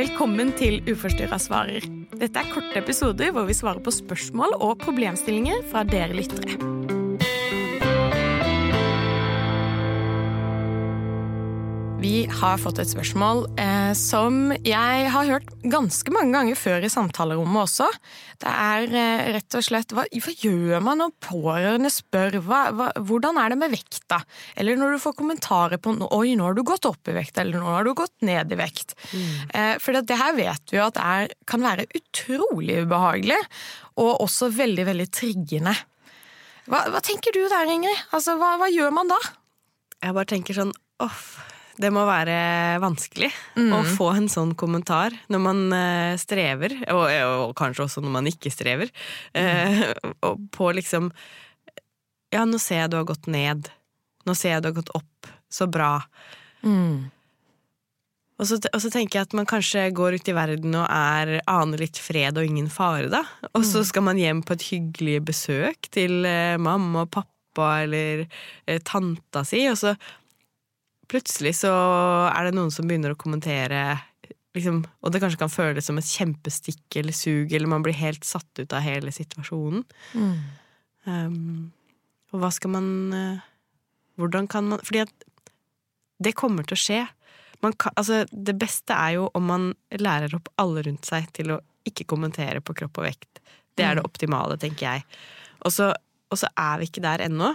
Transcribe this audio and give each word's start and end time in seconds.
Velkommen 0.00 0.54
til 0.56 0.78
Uforstyrra 0.88 1.36
svarer. 1.36 1.84
Dette 2.16 2.40
er 2.40 2.48
korte 2.48 2.78
episoder 2.80 3.34
hvor 3.36 3.44
vi 3.44 3.56
svarer 3.58 3.82
på 3.84 3.92
spørsmål 3.92 4.56
og 4.56 4.78
problemstillinger 4.80 5.66
fra 5.68 5.84
dere 5.84 6.16
lyttere. 6.16 6.56
Vi 12.10 12.24
har 12.26 12.58
fått 12.58 12.80
et 12.82 12.90
spørsmål 12.90 13.44
eh, 13.60 13.92
som 13.94 14.50
jeg 14.66 15.02
har 15.14 15.28
hørt 15.28 15.50
ganske 15.70 16.10
mange 16.10 16.32
ganger 16.34 16.56
før 16.58 16.82
i 16.82 16.88
samtalerommet 16.90 17.60
også. 17.60 17.84
Det 18.42 18.50
er 18.50 18.94
eh, 18.98 19.28
rett 19.36 19.54
og 19.54 19.62
slett 19.62 19.92
hva, 19.94 20.02
hva, 20.10 20.32
gjør 20.42 20.82
man 20.82 20.98
når 20.98 21.12
pårørende 21.22 21.92
spør 21.94 22.40
hva, 22.48 22.62
hva, 22.74 22.88
hvordan 23.06 23.38
er 23.38 23.52
det 23.52 23.58
med 23.60 23.70
vekta? 23.76 24.18
Eller 24.58 24.80
når 24.80 24.96
du 24.96 25.02
får 25.04 25.14
kommentarer 25.20 25.78
på 25.78 25.92
oi, 26.08 26.32
nå 26.34 26.48
har 26.48 26.56
du 26.58 26.64
gått 26.66 26.88
opp 26.88 27.12
i 27.12 27.14
vekt, 27.14 27.38
eller 27.38 27.62
nå 27.62 27.68
har 27.76 27.86
du 27.86 27.92
gått 28.00 28.16
ned 28.26 28.56
i 28.56 28.58
vekt. 28.58 28.96
Mm. 29.12 29.28
Eh, 29.60 29.74
for 29.84 30.00
det 30.00 30.18
her 30.18 30.34
vet 30.40 30.74
vi 30.74 30.80
jo 30.80 30.88
at 30.88 30.98
er, 30.98 31.36
kan 31.46 31.62
være 31.62 31.86
utrolig 32.00 32.80
ubehagelig, 32.88 33.38
og 34.02 34.24
også 34.24 34.50
veldig, 34.56 34.88
veldig 34.88 35.06
triggende. 35.14 35.76
Hva, 36.66 36.88
tenker 37.06 37.38
du 37.38 37.44
der, 37.44 37.70
Ingrid? 37.70 38.02
Altså, 38.10 38.34
hva, 38.40 38.56
gjør 38.66 38.98
man 38.98 39.14
da? 39.14 39.20
Jeg 40.00 40.18
bare 40.18 40.32
tenker 40.34 40.58
sånn 40.58 40.74
off 41.06 41.36
det 41.80 41.90
må 41.94 42.04
være 42.08 42.36
vanskelig 42.82 43.30
mm. 43.56 43.70
å 43.72 43.82
få 43.96 44.10
en 44.18 44.28
sånn 44.30 44.54
kommentar 44.58 45.14
når 45.32 45.42
man 45.42 45.62
uh, 45.72 46.16
strever, 46.20 46.74
og, 46.92 47.06
og, 47.08 47.54
kanskje 47.58 47.86
også 47.86 48.02
når 48.04 48.16
man 48.18 48.28
ikke 48.30 48.52
strever, 48.52 48.92
uh, 49.36 49.86
og 50.26 50.42
på 50.54 50.72
liksom 50.76 51.10
Ja, 52.30 52.44
nå 52.46 52.60
ser 52.62 52.84
jeg 52.84 52.92
du 52.92 53.00
har 53.00 53.08
gått 53.08 53.26
ned. 53.26 53.72
Nå 54.28 54.36
ser 54.38 54.54
jeg 54.54 54.62
du 54.62 54.68
har 54.70 54.76
gått 54.76 54.92
opp. 54.94 55.30
Så 55.50 55.66
bra. 55.66 55.96
Mm. 56.62 57.08
Og, 58.38 58.46
så, 58.46 58.60
og, 58.60 58.78
så, 58.84 58.92
tenker 58.92 59.18
jeg 59.18 59.26
at 59.26 59.34
man 59.34 59.48
kanskje 59.50 59.88
går 59.96 60.20
ut 60.20 60.30
i 60.30 60.36
verden 60.36 60.76
og 60.78 60.86
er, 60.86 61.40
aner 61.50 61.82
litt 61.82 61.98
fred 61.98 62.38
og 62.38 62.46
ingen 62.46 62.70
fare, 62.70 63.10
da. 63.10 63.24
Og 63.50 63.66
så 63.66 63.82
mm. 63.82 63.88
skal 63.90 64.06
man 64.06 64.20
hjem 64.20 64.44
på 64.46 64.54
et 64.54 64.68
hyggelig 64.68 65.18
besøk 65.32 65.90
til 65.90 66.22
eh, 66.28 66.54
mamma 66.54 67.02
og 67.02 67.10
pappa 67.18 67.72
eller 67.82 68.28
tanta 68.86 69.42
si, 69.44 69.64
og 69.68 69.76
så 69.80 69.96
plutselig 71.10 71.56
så 71.62 71.72
er 72.30 72.46
det 72.46 72.54
noen 72.56 72.72
som 72.74 72.88
begynner 72.88 73.14
å 73.14 73.18
kommentere 73.18 73.82
liksom, 74.56 74.82
Og 75.02 75.12
det 75.12 75.20
kanskje 75.22 75.40
kan 75.40 75.52
føles 75.52 75.86
som 75.86 75.98
et 76.00 76.08
kjempestikk 76.08 76.98
eller 77.00 77.16
sug, 77.16 77.52
eller 77.52 77.70
man 77.70 77.84
blir 77.86 77.96
helt 77.98 78.26
satt 78.26 78.62
ut 78.62 78.72
av 78.74 78.84
hele 78.84 79.12
situasjonen. 79.14 79.84
Mm. 80.14 80.34
Um, 81.06 81.70
og 82.30 82.42
hva 82.42 82.50
skal 82.54 82.74
man 82.74 82.88
uh, 83.16 83.46
Hvordan 84.20 84.44
kan 84.52 84.66
man 84.68 84.82
Fordi 84.84 85.00
at 85.06 85.30
det 86.20 86.34
kommer 86.36 86.66
til 86.68 86.76
å 86.76 86.80
skje. 86.80 86.98
Kan, 87.64 87.94
altså, 87.96 88.26
det 88.28 88.52
beste 88.60 88.92
er 88.92 89.14
jo 89.16 89.30
om 89.32 89.46
man 89.48 89.62
lærer 89.96 90.34
opp 90.36 90.50
alle 90.60 90.82
rundt 90.84 91.08
seg 91.08 91.30
til 91.32 91.54
å 91.54 91.60
ikke 91.88 92.04
kommentere 92.12 92.60
på 92.60 92.74
kropp 92.76 93.00
og 93.00 93.06
vekt. 93.06 93.40
Det 93.72 93.86
er 93.86 93.96
det 93.96 94.04
mm. 94.04 94.08
optimale, 94.10 94.58
tenker 94.60 94.84
jeg. 94.84 95.06
Og 95.64 95.72
så 95.72 96.50
er 96.50 96.80
vi 96.80 96.90
ikke 96.90 97.04
der 97.06 97.24
ennå. 97.24 97.54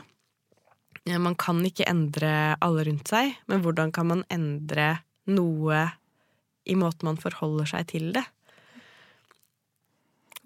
Man 1.06 1.36
kan 1.38 1.60
ikke 1.68 1.86
endre 1.86 2.56
alle 2.66 2.86
rundt 2.88 3.12
seg, 3.12 3.36
men 3.46 3.62
hvordan 3.62 3.92
kan 3.94 4.10
man 4.10 4.24
endre 4.34 5.04
noe 5.30 5.84
i 6.66 6.74
måten 6.78 7.12
man 7.12 7.20
forholder 7.22 7.70
seg 7.70 7.92
til 7.92 8.08
det? 8.16 8.24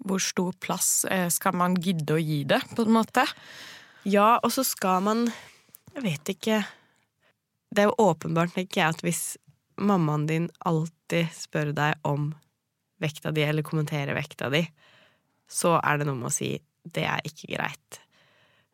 Hvor 0.04 0.20
stor 0.20 0.52
plass 0.60 1.04
eh, 1.08 1.28
skal 1.32 1.56
man 1.56 1.76
gidde 1.80 2.16
å 2.16 2.20
gi 2.20 2.42
det, 2.48 2.60
på 2.76 2.84
en 2.84 2.92
måte? 2.92 3.24
Ja, 4.08 4.38
og 4.40 4.52
så 4.52 4.64
skal 4.64 5.02
man 5.04 5.26
Jeg 5.92 6.04
vet 6.06 6.30
ikke 6.32 6.62
Det 7.68 7.82
er 7.82 7.90
jo 7.90 8.06
åpenbart, 8.08 8.54
tenker 8.54 8.80
jeg, 8.80 8.94
at 8.94 9.02
hvis 9.04 9.24
mammaen 9.80 10.26
din 10.28 10.48
alltid 10.68 11.28
spør 11.36 11.72
deg 11.76 12.00
om 12.04 12.30
vekta 13.00 13.32
di, 13.32 13.44
eller 13.44 13.64
kommenterer 13.64 14.16
vekta 14.16 14.50
di, 14.52 14.60
så 15.48 15.78
er 15.80 16.00
det 16.00 16.08
noe 16.08 16.18
med 16.18 16.28
å 16.28 16.34
si 16.34 16.50
det 16.84 17.06
er 17.08 17.22
ikke 17.24 17.54
greit. 17.54 18.00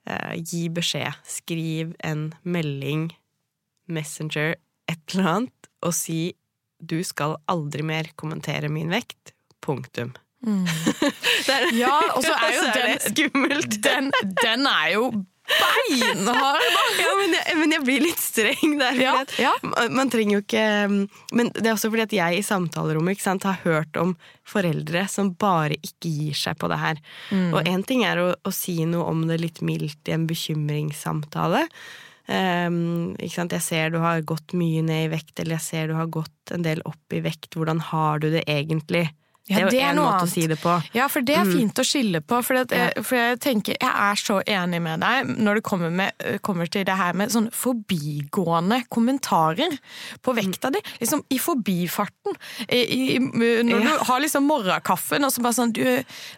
Eh, 0.07 0.35
gi 0.39 0.67
beskjed. 0.71 1.19
Skriv 1.27 1.95
en 2.07 2.29
melding, 2.47 3.11
Messenger, 3.91 4.55
et 4.91 5.15
eller 5.15 5.31
annet, 5.33 5.71
og 5.83 5.95
si 5.97 6.37
du 6.79 7.01
skal 7.07 7.37
aldri 7.51 7.83
mer 7.87 8.13
kommentere 8.19 8.71
min 8.71 8.93
vekt. 8.93 9.35
Punktum. 9.65 10.13
Mm. 10.47 10.67
ja, 11.81 11.97
og 12.15 12.23
så 12.23 12.35
er 12.37 12.53
jo 12.55 12.67
den, 12.77 13.01
skummelt. 13.03 13.79
Den, 13.83 14.13
den 14.43 14.69
er 14.71 14.93
jo 14.95 15.09
beinhard! 15.51 16.63
ja, 17.01 17.13
men 17.21 17.37
jeg, 17.37 17.59
men 17.61 17.75
jeg, 17.77 17.85
blir 17.87 18.05
litt 18.05 18.23
streng 18.23 18.79
der. 18.81 19.01
Ja, 19.01 19.15
ja. 19.41 19.53
Man 19.93 20.11
trenger 20.13 20.39
jo 20.39 20.45
ikke 20.45 20.65
Men 21.37 21.53
det 21.55 21.65
er 21.65 21.75
også 21.75 21.91
fordi 21.93 22.07
at 22.07 22.17
jeg 22.17 22.39
i 22.39 22.47
samtalerommet 22.47 23.23
sant, 23.23 23.47
har 23.47 23.61
hørt 23.65 23.97
om 24.01 24.17
foreldre 24.47 25.07
som 25.11 25.33
bare 25.39 25.79
ikke 25.81 26.11
gir 26.11 26.39
seg 26.39 26.59
på 26.61 26.71
det 26.71 26.81
her. 26.81 27.05
Mm. 27.31 27.53
Og 27.55 27.71
én 27.71 27.85
ting 27.87 28.05
er 28.07 28.23
å, 28.23 28.33
å, 28.37 28.55
si 28.55 28.79
noe 28.89 29.07
om 29.11 29.25
det 29.31 29.41
litt 29.43 29.63
mildt 29.67 30.11
i 30.11 30.15
en 30.17 30.27
bekymringssamtale. 30.31 31.67
Um, 32.27 33.15
jeg 33.23 33.63
ser 33.63 33.93
du 33.95 34.01
har 34.03 34.25
gått 34.27 34.55
mye 34.59 34.83
ned 34.83 35.07
i 35.07 35.13
vekt, 35.15 35.37
eller 35.39 35.61
jeg 35.61 35.67
ser 35.67 35.91
du 35.91 35.97
har 35.99 36.11
gått 36.11 36.55
en 36.55 36.67
del 36.67 36.83
opp 36.89 37.15
i 37.15 37.23
vekt. 37.23 37.55
Hvordan 37.55 37.83
har 37.93 38.23
du 38.23 38.31
det 38.35 38.43
egentlig? 38.51 39.09
Ja, 39.47 39.69
det 39.71 39.79
er 39.79 39.93
jo 39.95 39.95
en 39.95 39.99
måte 40.01 40.15
annet. 40.17 40.27
å 40.27 40.31
si 40.33 40.45
det 40.51 40.57
på. 40.59 40.73
Ja, 40.97 41.05
for 41.13 41.23
det 41.27 41.37
er 41.39 41.45
mm. 41.47 41.53
fint 41.55 41.79
å 41.79 41.85
skille 41.87 42.21
på. 42.25 42.41
For, 42.43 42.59
jeg, 42.67 43.05
for 43.07 43.19
jeg 43.19 43.39
tenker, 43.45 43.77
jeg 43.79 43.93
er 44.07 44.19
så 44.19 44.41
enig 44.43 44.81
med 44.83 45.05
deg 45.05 45.31
når 45.39 45.61
det 45.61 45.65
kommer, 45.69 45.93
med, 45.95 46.27
kommer 46.47 46.71
til 46.73 46.83
det 46.89 46.97
her 46.99 47.15
med 47.15 47.31
sånn 47.31 47.47
forbigående 47.55 48.81
kommentarer 48.91 49.79
på 50.27 50.35
vekta 50.35 50.73
di. 50.75 50.83
Liksom 50.99 51.23
i 51.31 51.39
forbifarten. 51.43 52.35
I, 52.67 52.83
i, 52.83 53.07
når 53.23 53.71
ja. 53.71 53.81
du 53.87 54.05
har 54.11 54.25
liksom 54.25 54.51
morgenkaffen 54.51 55.29
og 55.29 55.35
så 55.35 55.47
bare 55.47 55.59
sånn 55.61 55.77
du, 55.77 55.85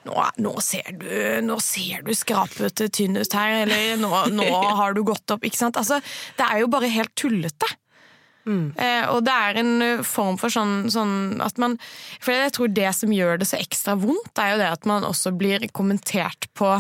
nå, 0.09 0.29
nå, 0.45 0.55
ser 0.65 0.93
du 1.01 1.09
nå 1.49 1.59
ser 1.65 2.05
du 2.05 2.13
skrapete 2.17 2.91
tynn 2.93 3.17
ut 3.17 3.41
her, 3.41 3.63
eller 3.65 3.97
nå, 4.01 4.13
nå 4.37 4.49
har 4.83 4.93
du 4.93 5.01
gått 5.09 5.33
opp. 5.33 5.49
Ikke 5.49 5.65
sant? 5.65 5.81
Altså, 5.81 6.03
det 6.37 6.45
er 6.45 6.61
jo 6.61 6.73
bare 6.77 6.93
helt 6.93 7.17
tullete. 7.17 7.73
Mm. 8.49 8.69
Eh, 8.81 9.05
og 9.13 9.27
det 9.27 9.35
er 9.35 9.61
en 9.61 9.75
eh, 9.85 10.07
form 10.07 10.39
for 10.41 10.53
sånn, 10.53 10.89
sånn, 10.93 11.37
at 11.45 11.59
man 11.61 11.77
For 12.17 12.33
jeg 12.33 12.55
tror 12.57 12.73
det 12.73 12.89
som 12.97 13.13
gjør 13.13 13.43
det 13.43 13.51
så 13.51 13.59
ekstra 13.61 13.99
vondt, 14.01 14.33
er 14.41 14.55
jo 14.55 14.63
det 14.63 14.71
at 14.79 14.89
man 14.89 15.05
også 15.05 15.35
blir 15.37 15.67
kommentert 15.77 16.49
på 16.57 16.79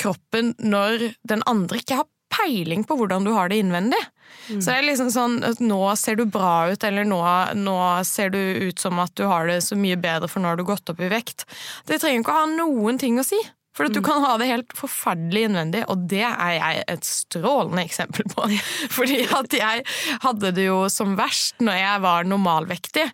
kroppen 0.00 0.54
når 0.62 1.12
den 1.28 1.44
andre 1.46 1.82
ikke 1.82 2.00
har 2.00 2.08
peiling 2.32 2.86
på 2.88 2.96
hvordan 2.96 3.26
du 3.26 3.34
har 3.36 3.50
det 3.52 3.60
innvendig. 3.60 4.00
Mm. 4.48 4.60
Så 4.62 4.70
det 4.70 4.76
er 4.78 4.86
liksom 4.86 5.10
sånn 5.12 5.34
at 5.44 5.60
nå 5.60 5.80
ser 6.00 6.16
du 6.16 6.24
bra 6.24 6.72
ut, 6.72 6.84
eller 6.88 7.04
nå, 7.04 7.20
nå, 7.58 7.76
ser 8.08 8.32
du 8.32 8.40
ut 8.40 8.80
som 8.80 9.00
at 9.02 9.12
du 9.18 9.26
har 9.28 9.50
det 9.50 9.60
så 9.66 9.76
mye 9.78 9.98
bedre, 10.00 10.30
for 10.32 10.42
nå 10.42 10.52
har 10.52 10.60
du 10.60 10.64
gått 10.66 10.88
opp 10.88 11.02
i 11.02 11.10
vekt. 11.12 11.44
Det 11.88 12.00
trenger 12.00 12.24
ikke 12.24 12.32
å 12.32 12.40
ha 12.40 12.48
noen 12.54 13.00
ting 13.02 13.20
å 13.20 13.26
si. 13.26 13.38
For 13.72 13.88
at 13.88 13.94
du 13.96 14.02
mm. 14.02 14.06
kan 14.06 14.24
ha 14.24 14.34
det 14.40 14.50
helt 14.50 14.74
forferdelig 14.76 15.46
innvendig, 15.48 15.84
og 15.92 16.04
det 16.10 16.24
er 16.28 16.52
jeg 16.58 16.84
et 16.92 17.08
strålende 17.08 17.84
eksempel 17.86 18.28
på. 18.32 18.48
Fordi 18.96 19.22
at 19.32 19.56
jeg 19.56 19.86
hadde 20.24 20.52
det 20.58 20.66
jo 20.68 20.82
som 20.92 21.16
verst 21.18 21.62
når 21.64 21.80
jeg 21.80 22.04
var 22.04 22.28
normalvektig. 22.28 23.06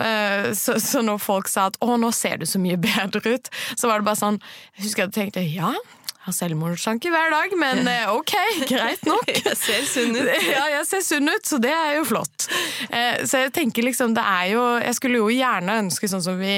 Eh, 0.00 0.50
så, 0.56 0.78
så 0.80 1.04
når 1.04 1.20
folk 1.22 1.52
sa 1.52 1.68
at 1.68 1.78
'å, 1.82 1.98
nå 2.00 2.12
ser 2.16 2.40
du 2.40 2.46
så 2.48 2.60
mye 2.62 2.80
bedre 2.80 3.20
ut', 3.28 3.52
så 3.76 3.90
var 3.90 4.00
det 4.00 4.08
bare 4.08 4.20
sånn 4.20 4.40
Jeg 4.78 4.88
husker 4.88 5.06
jeg 5.06 5.14
tenkte 5.16 5.44
ja, 5.44 5.74
har 6.28 6.36
selvmordstanker 6.36 7.12
hver 7.12 7.32
dag, 7.32 7.54
men 7.60 7.88
eh, 7.88 8.10
ok, 8.12 8.34
greit 8.68 9.04
nok. 9.08 9.30
Jeg 9.32 9.56
ser 9.58 9.88
sunn 9.88 10.16
ut. 10.16 10.28
Ja, 10.58 10.66
jeg 10.72 10.86
ser 10.88 11.02
sunn 11.04 11.30
ut, 11.30 11.44
så 11.46 11.58
det 11.62 11.72
er 11.74 11.96
jo 11.98 12.06
flott. 12.08 12.48
Eh, 12.88 13.24
så 13.28 13.44
jeg 13.44 13.54
tenker 13.56 13.86
liksom, 13.86 14.14
det 14.16 14.24
er 14.24 14.52
jo 14.52 14.62
Jeg 14.82 14.96
skulle 14.98 15.20
jo 15.20 15.28
gjerne 15.32 15.78
ønske, 15.84 16.08
sånn 16.10 16.24
som 16.24 16.38
vi, 16.40 16.54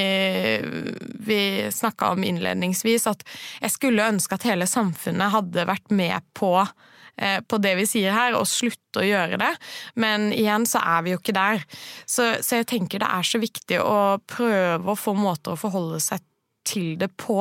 vi 1.26 1.40
snakka 1.74 2.12
om 2.14 2.24
innledningsvis, 2.26 3.08
at 3.10 3.24
jeg 3.60 3.74
skulle 3.74 4.08
ønske 4.14 4.36
at 4.36 4.46
hele 4.48 4.68
samfunnet 4.70 5.34
hadde 5.34 5.66
vært 5.68 5.92
med 5.94 6.24
på 6.36 6.54
eh, 6.60 7.38
på 7.46 7.60
det 7.62 7.76
vi 7.80 7.86
sier 7.88 8.16
her, 8.16 8.38
og 8.38 8.48
slutte 8.50 9.02
å 9.02 9.06
gjøre 9.06 9.40
det. 9.40 9.52
Men 10.00 10.30
igjen 10.34 10.66
så 10.68 10.82
er 10.82 11.06
vi 11.06 11.14
jo 11.14 11.20
ikke 11.22 11.36
der. 11.36 11.62
Så, 12.06 12.32
så 12.44 12.60
jeg 12.60 12.70
tenker 12.74 13.02
det 13.02 13.10
er 13.10 13.26
så 13.26 13.42
viktig 13.42 13.80
å 13.84 14.18
prøve 14.30 14.92
å 14.92 14.98
få 14.98 15.16
måter 15.18 15.54
å 15.54 15.60
forholde 15.60 16.02
seg 16.02 16.24
til 16.66 16.98
det 17.00 17.08
på. 17.18 17.40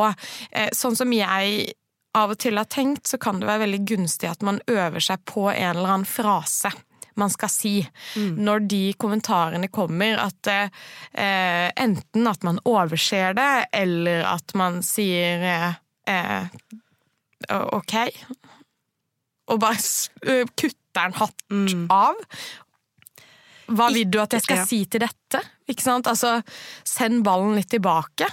Sånn 0.74 0.95
som 0.98 1.12
jeg 1.13 1.74
av 2.17 2.33
og 2.33 2.39
til 2.41 2.57
har 2.57 2.69
tenkt, 2.69 3.07
så 3.07 3.19
kan 3.21 3.41
det 3.41 3.50
være 3.50 3.67
veldig 3.67 3.81
gunstig 3.91 4.29
at 4.31 4.45
man 4.45 4.61
øver 4.69 5.03
seg 5.03 5.21
på 5.29 5.50
en 5.51 5.75
eller 5.75 5.97
annen 5.97 6.09
frase 6.09 6.71
man 7.19 7.31
skal 7.33 7.51
si 7.51 7.73
mm. 8.15 8.38
når 8.39 8.65
de 8.71 8.81
kommentarene 9.00 9.67
kommer. 9.73 10.21
At 10.23 10.50
eh, 10.50 11.67
enten 11.75 12.29
at 12.31 12.45
man 12.47 12.61
overser 12.67 13.35
det, 13.38 13.51
eller 13.75 14.25
at 14.29 14.56
man 14.59 14.81
sier 14.85 15.45
eh, 16.07 16.57
ok. 17.50 17.95
Og 19.50 19.62
bare 19.62 20.45
kutter 20.55 20.77
den 21.00 21.19
hardt 21.19 21.45
mm. 21.51 21.85
av. 21.94 22.17
Hva 23.69 23.89
vil 23.94 24.10
du 24.10 24.19
at 24.21 24.33
jeg 24.36 24.45
skal 24.45 24.63
si 24.68 24.83
til 24.89 25.04
dette? 25.06 25.42
Ikke 25.69 25.86
sant? 25.86 26.10
Altså, 26.10 26.39
send 26.88 27.24
ballen 27.25 27.57
litt 27.60 27.69
tilbake 27.71 28.27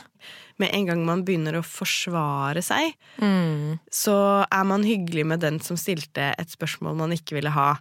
med 0.57 0.73
en 0.73 0.87
gang 0.89 1.03
man 1.05 1.25
begynner 1.27 1.59
å 1.59 1.67
forsvare 1.67 2.63
seg, 2.65 2.95
mm. 3.21 3.77
så 3.93 4.17
er 4.49 4.65
man 4.65 4.87
hyggelig 4.89 5.27
med 5.29 5.43
den 5.45 5.59
som 5.61 5.77
stilte 5.77 6.31
et 6.33 6.55
spørsmål 6.55 6.97
man 6.97 7.13
ikke 7.13 7.37
ville 7.37 7.53
ha. 7.53 7.75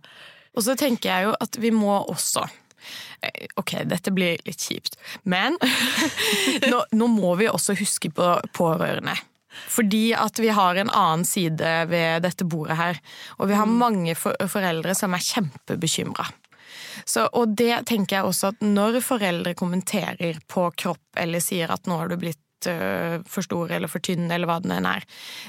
Og 0.55 0.65
så 0.67 0.75
tenker 0.79 1.07
jeg 1.07 1.29
jo 1.29 1.37
at 1.39 1.55
vi 1.63 1.71
må 1.71 1.93
også 2.03 2.43
Eh, 3.21 3.47
ok, 3.55 3.77
dette 3.85 4.11
blir 4.11 4.41
litt 4.45 4.61
kjipt, 4.61 4.97
men 5.23 5.57
nå, 6.71 6.83
nå, 6.91 7.07
må 7.11 7.35
vi 7.39 7.49
også 7.49 7.77
huske 7.79 8.11
på 8.13 8.35
pårørende. 8.55 9.15
Fordi 9.71 10.09
at 10.19 10.39
vi 10.43 10.49
har 10.51 10.75
en 10.75 10.91
annen 10.91 11.23
side 11.27 11.69
ved 11.87 12.25
dette 12.25 12.43
bordet 12.43 12.75
her. 12.75 12.97
Og 13.39 13.47
vi 13.47 13.55
har 13.55 13.69
mange 13.69 14.11
mange 14.11 14.15
foreldre 14.51 14.91
som 14.99 15.15
er 15.15 15.23
kjempebekymra. 15.23 16.25
Og 17.37 17.53
det 17.57 17.85
tenker 17.89 18.19
jeg 18.19 18.29
også 18.29 18.53
at 18.53 18.65
når 18.65 18.99
foreldre 19.05 19.55
kommenterer 19.57 20.39
på 20.51 20.67
kropp 20.77 21.21
eller 21.21 21.43
sier 21.43 21.71
at 21.73 21.87
nå 21.89 21.99
har 21.99 22.11
du 22.11 22.17
blitt 22.21 22.69
uh, 22.69 23.21
for 23.29 23.45
stor 23.45 23.71
eller 23.75 23.91
for 23.91 24.03
tynn, 24.03 24.27
eller 24.31 24.49
hva 24.49 24.59
det 24.63 24.73
enn 24.75 24.89
er, 24.89 25.05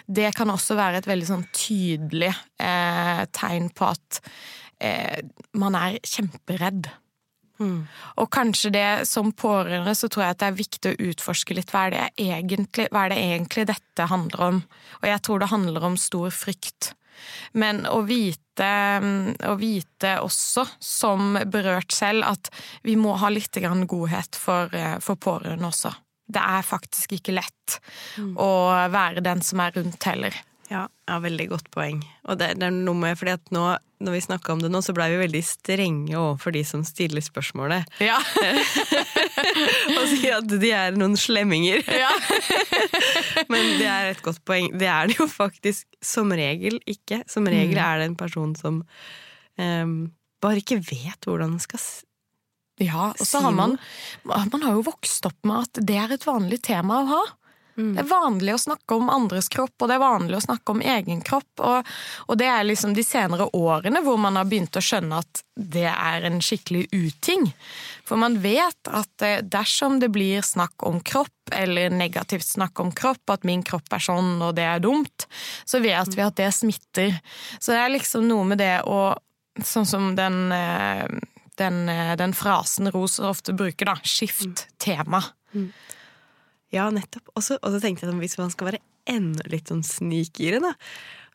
det 0.06 0.34
kan 0.36 0.52
også 0.52 0.76
være 0.78 1.02
et 1.02 1.08
veldig 1.08 1.30
sånn 1.30 1.48
tydelig 1.54 2.32
eh, 2.62 3.24
tegn 3.36 3.70
på 3.74 3.88
at 3.88 4.20
eh, 4.82 5.20
man 5.58 5.78
er 5.78 5.98
kjemperedd. 6.04 6.90
Mm. 7.56 7.86
Og 8.20 8.28
kanskje 8.32 8.72
det 8.74 8.88
som 9.08 9.32
pårørende 9.32 9.94
så 9.96 10.10
tror 10.12 10.26
jeg 10.26 10.36
at 10.36 10.42
det 10.42 10.50
er 10.50 10.58
viktig 10.58 10.92
å 10.92 11.08
utforske 11.08 11.56
litt 11.56 11.72
hva 11.72 11.86
er, 11.86 11.94
det 11.94 12.26
egentlig, 12.26 12.88
hva 12.92 13.06
er 13.06 13.14
det 13.14 13.22
egentlig 13.22 13.66
dette 13.70 14.08
handler 14.10 14.44
om. 14.50 14.62
Og 15.00 15.08
jeg 15.08 15.22
tror 15.24 15.40
det 15.40 15.52
handler 15.54 15.88
om 15.88 15.96
stor 16.00 16.34
frykt. 16.34 16.92
Men 17.52 17.84
å 17.88 18.00
vite, 18.06 18.70
å 19.46 19.54
vite 19.60 20.16
også, 20.24 20.66
som 20.82 21.38
berørt 21.52 21.94
selv, 21.94 22.26
at 22.28 22.50
vi 22.86 22.96
må 23.00 23.16
ha 23.20 23.30
litt 23.32 23.56
godhet 23.56 24.36
for, 24.36 24.74
eh, 24.74 24.98
for 25.00 25.16
pårørende 25.16 25.70
også. 25.70 25.94
Det 26.26 26.42
er 26.42 26.66
faktisk 26.66 27.12
ikke 27.18 27.36
lett 27.36 27.78
mm. 28.18 28.34
å 28.42 28.50
være 28.90 29.22
den 29.22 29.42
som 29.46 29.62
er 29.62 29.76
rundt 29.76 30.02
heller. 30.08 30.34
Ja, 30.70 30.86
ja, 31.06 31.18
veldig 31.22 31.46
godt 31.52 31.68
poeng. 31.74 32.00
Og 32.26 32.38
det, 32.40 32.56
det 32.58 32.66
er 32.66 32.74
noe 32.74 32.98
med, 32.98 33.14
fordi 33.18 33.36
at 33.36 33.52
nå, 33.54 33.62
når 34.02 34.16
vi 34.16 34.22
snakka 34.24 34.54
om 34.56 34.62
det 34.64 34.70
nå, 34.72 34.80
så 34.82 34.94
blei 34.96 35.08
vi 35.12 35.20
veldig 35.20 35.42
strenge 35.46 36.16
overfor 36.18 36.56
de 36.56 36.62
som 36.66 36.82
stiller 36.86 37.22
spørsmålet. 37.22 37.86
Ja. 38.02 38.18
og 39.98 40.02
sier 40.10 40.40
at 40.40 40.50
de 40.50 40.72
er 40.74 40.98
noen 40.98 41.14
slemminger. 41.20 41.86
Ja. 41.86 42.10
Men 43.52 43.76
det 43.78 43.86
er 43.92 44.10
et 44.10 44.24
godt 44.26 44.42
poeng. 44.48 44.72
Det 44.74 44.90
er 44.90 45.12
det 45.12 45.20
jo 45.20 45.28
faktisk 45.30 45.86
som 46.02 46.34
regel 46.34 46.80
ikke. 46.90 47.22
Som 47.30 47.46
regel 47.50 47.78
mm. 47.78 47.84
er 47.86 48.02
det 48.02 48.10
en 48.10 48.18
person 48.18 48.58
som 48.58 48.82
um, 48.82 49.96
bare 50.42 50.64
ikke 50.64 50.82
vet 50.82 51.30
hvordan 51.30 51.54
den 51.54 51.62
skal 51.62 51.80
ja, 52.76 53.06
og 53.16 53.24
så 53.24 53.40
har 53.40 53.54
man, 53.56 53.78
man 54.28 54.62
har 54.62 54.74
jo 54.76 54.82
vokst 54.84 55.24
opp 55.24 55.46
med 55.48 55.64
at 55.64 55.78
det 55.88 55.96
er 55.96 56.10
et 56.12 56.26
vanlig 56.28 56.58
tema 56.66 56.98
å 57.00 57.06
ha. 57.08 57.20
Mm. 57.76 57.94
Det 57.94 58.00
er 58.00 58.08
vanlig 58.08 58.54
å 58.54 58.60
snakke 58.60 58.96
om 58.96 59.10
andres 59.12 59.48
kropp, 59.52 59.74
og 59.80 59.90
det 59.90 59.96
er 59.96 60.02
vanlig 60.02 60.38
å 60.38 60.44
snakke 60.46 60.72
om 60.72 60.80
egen 60.80 61.20
kropp. 61.24 61.50
Og, 61.60 61.90
og, 62.26 62.38
det 62.40 62.48
er 62.48 62.64
liksom 62.64 62.94
de 62.96 63.04
senere 63.04 63.48
årene 63.56 64.00
hvor 64.04 64.16
man 64.20 64.38
har 64.40 64.48
begynt 64.48 64.78
å 64.78 64.84
skjønne 64.84 65.20
at 65.20 65.42
det 65.56 65.88
er 65.90 66.26
en 66.28 66.40
skikkelig 66.44 66.86
uting. 66.92 67.50
For 68.08 68.20
man 68.20 68.38
vet 68.44 68.88
at 68.88 69.24
eh, 69.24 69.42
dersom 69.44 70.00
det 70.00 70.10
blir 70.14 70.44
snakk 70.46 70.86
om 70.88 71.02
kropp, 71.04 71.32
eller 71.52 71.92
negativt 71.92 72.48
snakk 72.48 72.80
om 72.82 72.90
kropp, 72.96 73.22
at 73.30 73.44
min 73.46 73.62
kropp 73.66 73.92
er 73.92 74.02
sånn 74.02 74.40
og 74.42 74.56
det 74.56 74.66
er 74.66 74.82
dumt, 74.82 75.28
så 75.64 75.80
vet 75.84 76.16
vi 76.16 76.24
at 76.24 76.40
det 76.40 76.50
smitter. 76.56 77.20
Så 77.60 77.74
det 77.74 77.84
er 77.84 77.94
liksom 77.94 78.26
noe 78.28 78.48
med 78.54 78.62
det 78.62 78.80
å 78.88 79.14
Sånn 79.64 79.86
som 79.88 80.10
den 80.12 80.50
eh, 80.52 81.06
den, 81.56 81.88
eh, 81.88 82.16
den, 82.16 82.34
frasen 82.36 82.90
Ros 82.92 83.18
ofte 83.18 83.54
bruker, 83.56 83.88
da. 83.88 83.94
Skift 84.04 84.66
tema. 84.76 85.22
Mm. 85.54 85.70
Ja, 86.74 86.88
nettopp. 86.90 87.30
Og 87.34 87.44
så 87.44 87.58
tenkte 87.62 88.06
jeg 88.06 88.12
at 88.12 88.20
hvis 88.22 88.38
man 88.40 88.52
skal 88.54 88.72
være 88.72 88.82
enda 89.06 89.46
litt 89.52 89.70
sånn 89.70 89.84
snikere 89.86 90.62
da, 90.64 90.74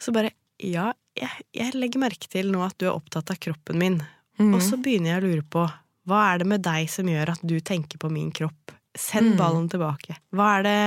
så 0.01 0.13
bare 0.15 0.35
Ja, 0.61 0.91
jeg, 1.17 1.45
jeg, 1.57 1.73
legger 1.73 2.03
merke 2.03 2.27
til 2.29 2.51
nå 2.53 2.59
at 2.61 2.75
du 2.77 2.85
er 2.85 2.93
opptatt 2.93 3.31
av 3.33 3.39
kroppen 3.41 3.79
min, 3.81 3.95
mm. 4.37 4.51
og 4.53 4.59
så 4.61 4.77
begynner 4.77 5.15
jeg 5.15 5.21
å 5.21 5.25
lure 5.25 5.45
på 5.55 5.63
hva 6.09 6.19
er 6.31 6.41
det 6.41 6.47
med 6.51 6.61
deg 6.65 6.85
som 6.89 7.09
gjør 7.09 7.31
at 7.33 7.41
du 7.45 7.55
tenker 7.65 7.97
på 8.01 8.11
min 8.13 8.29
kropp? 8.35 8.73
Send 8.97 9.33
mm. 9.33 9.37
ballen 9.39 9.67
tilbake. 9.71 10.17
Hva 10.35 10.51
er 10.59 10.65
det 10.67 10.77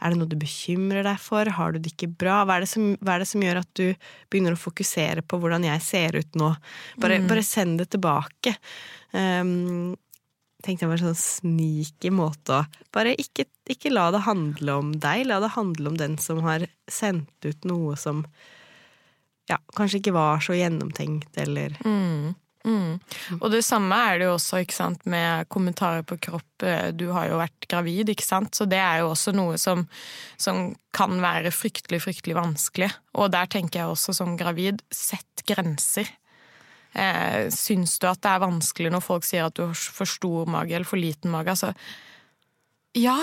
er 0.00 0.14
det 0.14 0.16
noe 0.16 0.30
du 0.30 0.38
bekymrer 0.40 1.04
deg 1.04 1.18
for? 1.20 1.48
Har 1.52 1.74
du 1.74 1.80
det 1.82 1.92
ikke 1.92 2.08
bra? 2.22 2.40
Hva 2.48 2.56
er 2.56 2.64
det 2.64 2.70
som, 2.70 2.86
er 2.96 3.20
det 3.20 3.28
som 3.28 3.42
gjør 3.44 3.60
at 3.60 3.70
du 3.76 3.86
begynner 4.32 4.56
å 4.56 4.60
fokusere 4.60 5.24
på 5.28 5.40
hvordan 5.40 5.66
jeg 5.68 5.84
ser 5.84 6.16
ut 6.16 6.38
nå? 6.40 6.54
Bare, 7.02 7.18
mm. 7.20 7.26
bare 7.28 7.44
send 7.44 7.82
det 7.82 7.90
tilbake. 7.92 8.54
Um, 9.12 9.92
tenkte 10.64 10.84
jeg 10.84 10.90
var 10.90 11.00
en 11.00 11.10
sånn 11.10 11.24
sneaky 11.24 12.12
måte 12.14 12.60
å 12.60 12.64
Bare 12.94 13.14
ikke, 13.22 13.46
ikke, 13.70 13.92
la 13.92 14.08
det 14.10 14.24
handle 14.26 14.78
om 14.80 14.94
deg, 14.98 15.24
la 15.28 15.38
det 15.42 15.52
handle 15.54 15.92
om 15.92 15.98
den 15.98 16.16
som 16.18 16.40
har 16.42 16.64
sendt 16.90 17.46
ut 17.46 17.68
noe 17.68 17.94
som 18.00 18.24
ja, 19.50 19.58
kanskje 19.76 20.00
ikke 20.00 20.14
var 20.14 20.42
så 20.42 20.56
gjennomtenkt, 20.58 21.30
eller 21.38 21.76
mm, 21.82 22.34
mm. 22.66 22.92
Og 23.38 23.46
det 23.54 23.62
samme 23.66 23.94
er 23.94 24.18
det 24.18 24.28
jo 24.28 24.34
også 24.36 24.60
sant, 24.74 25.06
med 25.10 25.48
kommentarer 25.50 26.02
på 26.06 26.18
kropp. 26.22 26.66
Du 26.94 27.08
har 27.14 27.30
jo 27.30 27.38
vært 27.40 27.66
gravid, 27.70 28.10
ikke 28.10 28.26
sant, 28.26 28.54
så 28.54 28.66
det 28.70 28.78
er 28.82 29.02
jo 29.02 29.10
også 29.12 29.34
noe 29.34 29.58
som, 29.58 29.86
som 30.38 30.72
kan 30.94 31.18
være 31.22 31.54
fryktelig, 31.54 32.02
fryktelig 32.06 32.38
vanskelig. 32.38 32.90
Og 33.18 33.30
der 33.34 33.50
tenker 33.50 33.82
jeg 33.82 33.94
også 33.94 34.14
som 34.18 34.36
gravid, 34.38 34.82
sett 34.94 35.46
grenser. 35.46 36.10
Eh, 36.92 37.46
syns 37.54 37.98
du 38.02 38.08
at 38.10 38.18
det 38.24 38.32
er 38.32 38.42
vanskelig 38.42 38.90
når 38.90 39.04
folk 39.04 39.26
sier 39.26 39.46
at 39.46 39.54
du 39.54 39.62
har 39.68 39.78
for 39.78 40.10
stor 40.10 40.48
mage 40.50 40.74
eller 40.74 40.88
for 40.88 40.98
liten 40.98 41.30
mage? 41.30 41.52
Altså, 41.54 41.70
ja, 42.98 43.18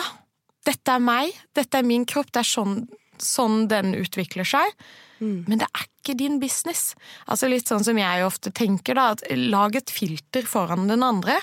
dette 0.67 0.95
er 0.95 1.03
meg, 1.03 1.35
dette 1.57 1.79
er 1.79 1.87
min 1.87 2.07
kropp, 2.07 2.31
det 2.31 2.45
er 2.45 2.47
sånn, 2.47 2.81
sånn 3.19 3.65
den 3.71 3.93
utvikler 3.99 4.47
seg. 4.47 4.71
Mm. 5.19 5.43
Men 5.49 5.63
det 5.63 5.67
er 5.67 5.85
ikke 5.87 6.15
din 6.19 6.39
business. 6.39 6.91
Altså 7.27 7.49
Litt 7.51 7.67
sånn 7.67 7.83
som 7.83 7.99
jeg 7.99 8.25
ofte 8.25 8.53
tenker, 8.55 8.95
da, 8.95 9.11
at 9.15 9.23
lag 9.35 9.75
et 9.75 9.91
filter 9.91 10.47
foran 10.47 10.87
den 10.87 11.03
andre. 11.03 11.39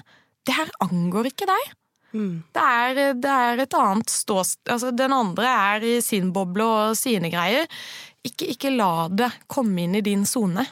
Det 0.46 0.54
her 0.56 0.70
angår 0.84 1.32
ikke 1.32 1.48
deg. 1.50 1.72
Mm. 2.14 2.34
Det, 2.54 2.62
er, 2.62 3.00
det, 3.18 3.30
er, 3.32 3.60
et 3.64 3.74
annet 3.74 4.12
ståsted 4.12 4.70
altså, 4.70 4.92
Den 4.94 5.10
andre 5.10 5.48
er 5.50 5.86
i 5.88 5.94
sin 6.04 6.28
boble 6.32 6.64
og 6.64 6.96
sine 6.96 7.26
greier. 7.32 7.66
Ikke, 8.24 8.46
ikke 8.54 8.70
la 8.70 9.08
det 9.10 9.32
komme 9.50 9.82
inn 9.82 9.98
i 9.98 10.04
din 10.06 10.22
sone. 10.28 10.62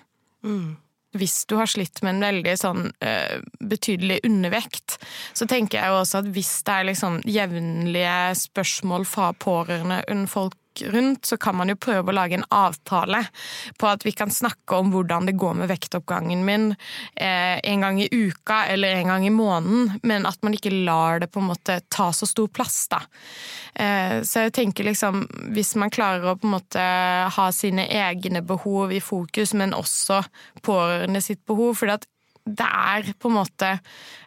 Mm 0.46 0.78
hvis 1.18 1.42
du 1.50 1.56
har 1.58 1.68
slitt 1.70 2.02
med 2.02 2.16
en 2.16 2.24
veldig 2.26 2.54
sånn 2.60 2.86
uh, 3.04 3.36
betydelig 3.60 4.20
undervekt, 4.28 4.96
så 5.36 5.48
tenker 5.50 5.78
jeg 5.80 5.92
jo 5.92 6.00
også 6.00 6.22
at 6.22 6.32
hvis 6.32 6.52
det 6.66 6.78
er 6.78 6.88
liksom 6.88 7.20
jevnlige 7.28 8.18
spørsmål 8.46 9.06
fra 9.08 9.32
pårørende 9.36 10.02
under 10.08 10.30
folk 10.30 10.56
rundt, 10.80 11.26
så 11.26 11.36
kan 11.36 11.56
man 11.58 11.72
jo 11.72 11.76
prøve 11.76 12.12
å 12.12 12.16
lage 12.16 12.38
en 12.38 12.46
avtale 12.54 13.20
på 13.78 13.88
at 13.90 14.06
vi 14.06 14.14
kan 14.16 14.32
snakke 14.32 14.78
om 14.78 14.92
hvordan 14.94 15.28
det 15.28 15.36
går 15.40 15.58
med 15.60 15.70
vektoppgangen 15.70 16.44
min 16.46 16.70
eh, 16.72 17.58
en 17.58 17.84
gang 17.84 18.00
i 18.02 18.08
uka 18.10 18.64
eller 18.72 18.96
en 18.96 19.12
gang 19.12 19.26
i 19.26 19.34
måneden, 19.34 19.98
men 20.02 20.28
at 20.28 20.40
man 20.42 20.56
ikke 20.56 20.74
lar 20.86 21.22
det 21.22 21.30
på 21.32 21.42
en 21.42 21.50
måte 21.50 21.80
ta 21.92 22.10
så 22.16 22.28
stor 22.28 22.48
plass, 22.48 22.86
da. 22.92 23.02
Eh, 23.74 24.20
så 24.26 24.46
jeg 24.46 24.56
tenker 24.56 24.88
liksom, 24.88 25.26
hvis 25.56 25.74
man 25.80 25.92
klarer 25.92 26.32
å 26.32 26.38
på 26.38 26.48
en 26.48 26.56
måte 26.56 26.86
ha 27.36 27.50
sine 27.54 27.86
egne 27.88 28.44
behov 28.46 28.92
i 28.92 29.02
fokus, 29.02 29.54
men 29.58 29.76
også 29.76 30.22
pårørende 30.64 31.22
sitt 31.24 31.44
behov, 31.48 31.76
for 31.78 31.92
det 31.92 32.66
er 32.66 33.12
på 33.18 33.30
en 33.30 33.38
måte 33.38 33.76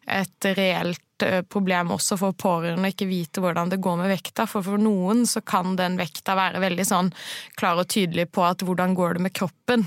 et 0.05 0.51
reelt 0.55 1.04
problem 1.49 1.93
også 1.95 2.17
for 2.19 2.35
pårørende 2.35 2.89
å 2.89 2.93
ikke 2.93 3.07
vite 3.09 3.43
hvordan 3.43 3.71
det 3.71 3.79
går 3.83 3.99
med 4.01 4.11
vekta. 4.11 4.47
For 4.49 4.65
for 4.65 4.81
noen 4.81 5.23
så 5.29 5.41
kan 5.45 5.77
den 5.79 5.97
vekta 5.99 6.35
være 6.37 6.61
veldig 6.63 6.85
sånn 6.87 7.11
klar 7.59 7.79
og 7.81 7.89
tydelig 7.93 8.27
på 8.35 8.43
at 8.47 8.65
hvordan 8.65 8.95
går 8.97 9.17
det 9.17 9.25
med 9.27 9.35
kroppen. 9.35 9.85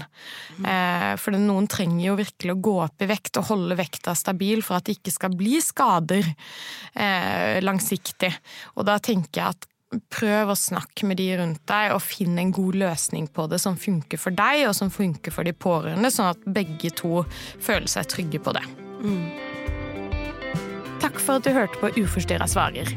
Mm. 0.58 0.68
For 1.20 1.36
noen 1.36 1.68
trenger 1.70 2.04
jo 2.06 2.18
virkelig 2.18 2.54
å 2.54 2.60
gå 2.68 2.76
opp 2.86 3.04
i 3.04 3.10
vekt 3.10 3.40
og 3.40 3.50
holde 3.52 3.78
vekta 3.78 4.14
stabil 4.18 4.62
for 4.64 4.78
at 4.78 4.88
det 4.88 4.98
ikke 4.98 5.14
skal 5.14 5.36
bli 5.38 5.58
skader 5.64 6.24
eh, 6.28 7.58
langsiktig. 7.64 8.32
Og 8.76 8.88
da 8.88 8.98
tenker 9.02 9.42
jeg 9.42 9.56
at 9.56 9.68
prøv 10.12 10.52
å 10.52 10.58
snakke 10.58 11.06
med 11.08 11.20
de 11.20 11.28
rundt 11.40 11.62
deg 11.68 11.94
og 11.94 12.02
finn 12.04 12.36
en 12.40 12.52
god 12.54 12.76
løsning 12.82 13.28
på 13.32 13.46
det 13.48 13.60
som 13.62 13.78
funker 13.80 14.20
for 14.20 14.36
deg 14.36 14.66
og 14.68 14.74
som 14.76 14.92
funker 14.92 15.34
for 15.34 15.48
de 15.48 15.54
pårørende, 15.56 16.12
sånn 16.12 16.32
at 16.34 16.48
begge 16.58 16.92
to 16.98 17.24
føler 17.56 17.88
seg 17.90 18.10
trygge 18.12 18.42
på 18.42 18.56
det. 18.56 18.66
Mm. 18.98 19.47
Takk 20.98 21.20
for 21.22 21.38
at 21.38 21.46
du 21.46 21.52
hørte 21.54 21.78
på 21.78 21.92
Uforstyrra 22.00 22.48
svarer. 22.50 22.88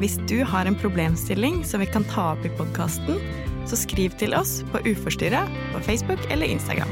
Hvis 0.00 0.16
du 0.30 0.38
har 0.48 0.64
en 0.64 0.78
problemstilling 0.80 1.60
som 1.68 1.82
vi 1.84 1.88
kan 1.92 2.06
ta 2.08 2.30
opp 2.32 2.46
i 2.48 2.52
podkasten, 2.56 3.20
så 3.68 3.76
skriv 3.76 4.14
til 4.20 4.32
oss 4.32 4.62
på 4.72 4.80
Uforstyrra 4.88 5.42
på 5.74 5.82
Facebook 5.84 6.24
eller 6.32 6.48
Instagram. 6.48 6.88